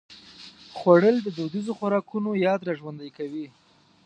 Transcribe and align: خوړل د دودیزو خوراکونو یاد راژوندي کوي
خوړل 0.77 1.15
د 1.21 1.27
دودیزو 1.37 1.71
خوراکونو 1.79 2.29
یاد 2.45 2.59
راژوندي 2.69 3.09
کوي 3.17 3.45